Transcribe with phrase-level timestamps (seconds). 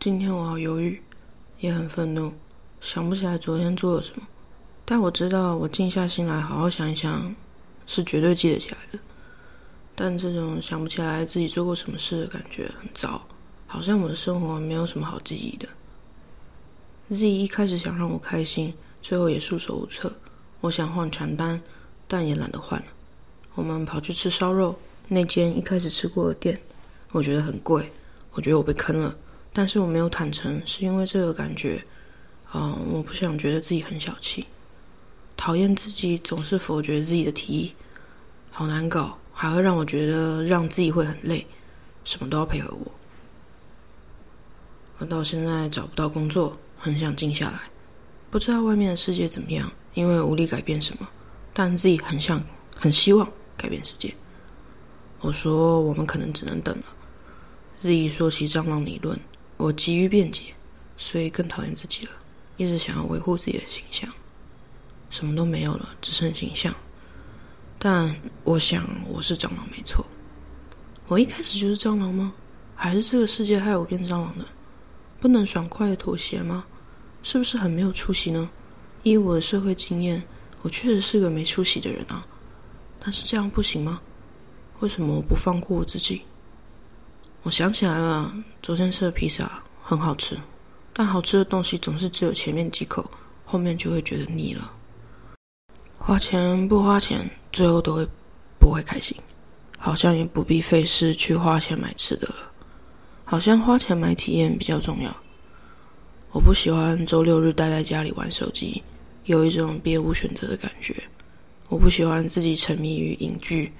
[0.00, 1.02] 今天我好犹豫，
[1.58, 2.32] 也很愤怒，
[2.80, 4.22] 想不起来昨天做了什么。
[4.84, 7.34] 但我知道，我静下心来好好想一想，
[7.84, 8.98] 是绝对记得起来的。
[9.96, 13.20] 但这种想不起来自己做过什么事的感觉很糟，
[13.66, 15.68] 好像我的生活没有什么好记忆的。
[17.08, 18.72] Z 一开始想让我开心，
[19.02, 20.12] 最后也束手无策。
[20.60, 21.60] 我想换传单，
[22.06, 22.86] 但也懒得换了。
[23.56, 26.60] 我们跑去吃烧肉，那间一开始吃过的店，
[27.10, 27.90] 我觉得很贵。
[28.30, 29.12] 我觉得我被坑了，
[29.58, 31.84] 但是我没有坦诚，是因为这个感觉，
[32.54, 34.46] 嗯，我不想觉得自己很小气，
[35.36, 37.74] 讨厌自己总是否决自己的提议，
[38.52, 41.44] 好难搞，还会让我觉得让自己会很累，
[42.04, 42.86] 什么都要配合我。
[44.98, 47.62] 我到现在找不到工作，很想静下来，
[48.30, 51.08] 不知道外面的世界怎么样，因为无力改变什么，
[51.52, 52.40] 但自己很想、
[52.76, 54.14] 很希望改变世界。
[55.18, 56.84] 我说，我们可能只能等了。
[57.82, 59.18] 日益说起蟑螂理论，
[59.58, 60.44] 我急于辩解，
[60.96, 62.12] 所以更讨厌自己了。
[62.56, 64.08] 一直想要维护自己的形象，
[65.10, 66.74] 什么都没有了，只剩形象。
[67.78, 68.14] 但
[68.44, 70.04] 我想我是蟑螂没错。
[71.08, 72.32] 我一开始就是蟑螂吗？
[72.74, 74.44] 还是这个世界害我变蟑螂的？
[75.20, 76.64] 不能爽快的妥协吗？
[77.24, 78.48] 是不是很没有出息呢？
[79.02, 80.22] 依我的社会经验，
[80.62, 82.24] 我确实是个没出息的人啊。
[83.00, 84.00] 但是这样不行吗？
[84.80, 86.22] 为什么我不放过我自己？
[87.48, 88.30] 我想起来了，
[88.62, 89.50] 昨天吃的披萨
[89.82, 90.36] 很好吃，
[90.92, 93.10] 但好吃的东西总是只有前面几口，
[93.42, 94.70] 后面就会觉得腻了。
[95.96, 98.06] 花钱不花钱，最后都会
[98.60, 99.16] 不会开心，
[99.78, 102.52] 好像也不必费事去花钱买吃的了，
[103.24, 105.16] 好像花钱买体验比较重要。
[106.32, 108.82] 我不喜欢周六日待在家里玩手机，
[109.24, 110.94] 有一种别无选择的感觉。
[111.70, 113.72] 我不喜欢自己沉迷于影剧，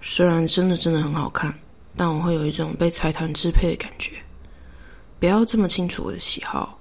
[0.00, 1.52] 虽然真的真的很好看。
[1.96, 4.12] 但我会有一种被财团支配的感觉。
[5.20, 6.78] 不要这么清楚我的喜好，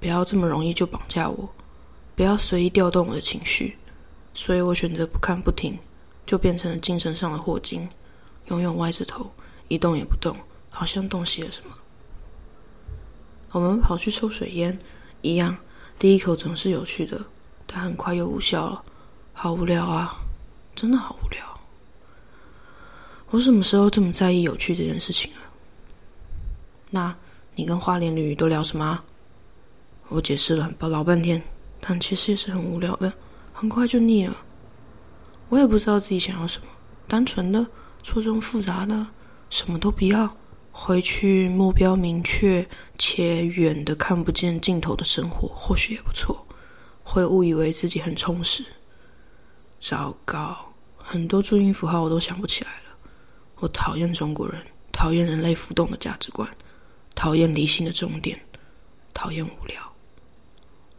[0.00, 1.48] 不要这么容易就绑架我，
[2.14, 3.76] 不要随意调动我的情绪。
[4.32, 5.78] 所以我选择不看不听，
[6.26, 7.88] 就变成了精神上的霍金，
[8.46, 9.30] 永远歪着头，
[9.68, 10.36] 一动也不动，
[10.70, 11.70] 好像洞悉了什么。
[13.52, 14.76] 我们跑去抽水烟，
[15.20, 15.56] 一样，
[15.98, 17.20] 第一口总是有趣的，
[17.66, 18.82] 但很快又无效了，
[19.32, 20.16] 好无聊啊，
[20.74, 21.53] 真的好无聊。
[23.34, 25.40] 我什么时候这么在意有趣这件事情了？
[26.88, 27.12] 那
[27.56, 29.02] 你跟花莲女都聊什么？
[30.06, 31.42] 我解释了很老半天，
[31.80, 33.12] 但其实也是很无聊的，
[33.52, 34.36] 很快就腻了。
[35.48, 36.68] 我也不知道自己想要什么，
[37.08, 37.66] 单纯的、
[38.04, 39.04] 错综复杂的，
[39.50, 40.32] 什么都不要，
[40.70, 42.64] 回去目标明确
[43.00, 46.46] 且远的看不见尽头的生活，或许也不错，
[47.02, 48.64] 会误以为自己很充实。
[49.80, 50.56] 糟糕，
[50.96, 52.70] 很多注音符号我都想不起来。
[53.60, 54.60] 我讨厌中国人，
[54.92, 56.48] 讨厌人类浮动的价值观，
[57.14, 58.38] 讨厌理性的终点，
[59.12, 59.80] 讨厌无聊。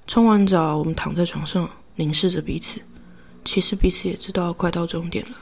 [0.07, 2.79] 冲完澡，我们躺在床上凝视着彼此，
[3.43, 5.37] 其实彼此也知道快到终点了。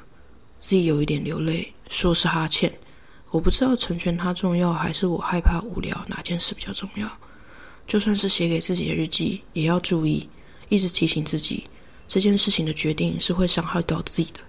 [0.58, 2.74] 自己有一点流泪，说是哈欠。
[3.32, 7.12] 我不知道成全他重要，还是我害怕无聊，哪件事比较重要？
[7.86, 10.30] 就算是写给自己的日记，也要注意，
[10.70, 11.68] 一直提醒自己，
[12.08, 14.40] 这件事情的决定是会伤害到自己的。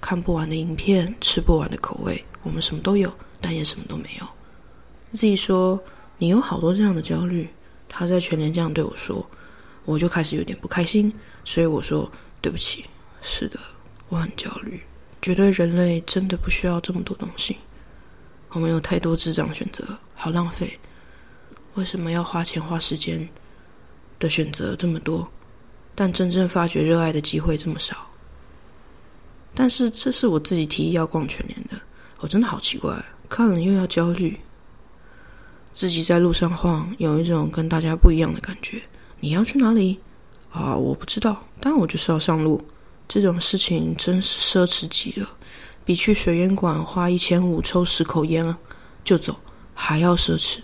[0.00, 4.26] 看不完的影片，吃不完的口味，我们什么都有，但也什么都没有。
[5.12, 5.78] 自己说
[6.18, 7.48] 你有好多这样的焦虑，
[7.88, 9.24] 他在全年这样对我说，
[9.84, 11.12] 我就开始有点不开心。
[11.44, 12.10] 所以我说
[12.40, 12.84] 对不起，
[13.22, 13.58] 是的，
[14.08, 14.80] 我很焦虑，
[15.22, 17.56] 觉得人类真的不需要这么多东西。
[18.50, 20.78] 我们有太多智障选择，好浪费。
[21.74, 23.28] 为什么要花钱花时间
[24.18, 25.26] 的选择这么多，
[25.94, 28.07] 但真正发掘热爱的机会这么少？
[29.60, 31.76] 但是这是我自己提议要逛全年的，
[32.20, 32.94] 我真的好奇怪，
[33.28, 34.38] 看了又要焦虑。
[35.74, 38.80] 自己在路上晃，有一种跟大家不一样的感觉。
[39.18, 39.98] 你要去哪里？
[40.52, 42.64] 啊，我不知道，但我就是要上路。
[43.08, 45.28] 这种事情真是奢侈极了，
[45.84, 48.56] 比去水烟馆花一千五抽十口烟啊
[49.02, 49.34] 就走
[49.74, 50.60] 还要奢侈。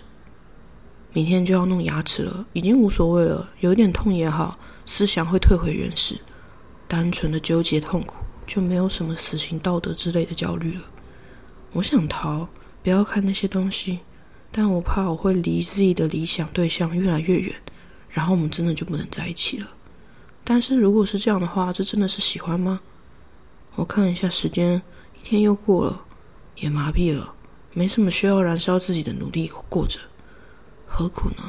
[1.11, 6.15] 明天就要弄牙齿了，已经无所谓了，有一点痛也好，思想会退回原始，
[6.87, 8.15] 单纯的纠结痛苦。
[8.45, 10.83] 就没有什么死刑、道德之类的焦虑了。
[11.73, 12.47] 我想逃，
[12.83, 13.99] 不要看那些东西，
[14.51, 17.53] 但我怕我会离自己的理想对象越来越远，
[18.09, 19.67] 然后我们真的就不能在一起了。
[20.43, 22.79] 但是如果是这样的话，这真的是喜欢吗？
[23.75, 24.81] 我看一下时间，
[25.19, 26.05] 一天又过了，
[26.55, 27.33] 也麻痹了，
[27.73, 29.99] 没什么需要燃烧自己的努力过着，
[30.85, 31.43] 何苦呢？